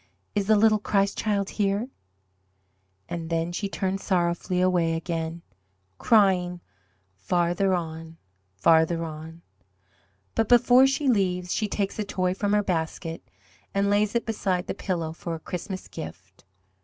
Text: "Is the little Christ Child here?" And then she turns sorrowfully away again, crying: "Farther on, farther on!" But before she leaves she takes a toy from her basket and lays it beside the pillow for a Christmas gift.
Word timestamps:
"Is 0.33 0.47
the 0.47 0.55
little 0.55 0.79
Christ 0.79 1.15
Child 1.19 1.51
here?" 1.61 1.87
And 3.07 3.29
then 3.29 3.51
she 3.51 3.69
turns 3.69 4.03
sorrowfully 4.03 4.59
away 4.59 4.95
again, 4.95 5.43
crying: 5.99 6.59
"Farther 7.13 7.75
on, 7.75 8.17
farther 8.55 9.03
on!" 9.03 9.43
But 10.33 10.49
before 10.49 10.87
she 10.87 11.07
leaves 11.07 11.53
she 11.53 11.67
takes 11.67 11.99
a 11.99 12.03
toy 12.03 12.33
from 12.33 12.53
her 12.53 12.63
basket 12.63 13.29
and 13.75 13.91
lays 13.91 14.15
it 14.15 14.25
beside 14.25 14.65
the 14.65 14.73
pillow 14.73 15.13
for 15.13 15.35
a 15.35 15.39
Christmas 15.39 15.87
gift. 15.87 16.45